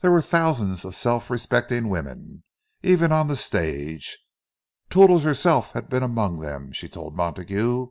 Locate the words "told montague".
6.90-7.88